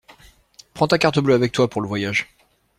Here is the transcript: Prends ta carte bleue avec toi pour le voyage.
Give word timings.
Prends 0.73 0.87
ta 0.87 0.97
carte 0.97 1.19
bleue 1.19 1.35
avec 1.35 1.51
toi 1.51 1.69
pour 1.69 1.79
le 1.83 1.87
voyage. 1.87 2.35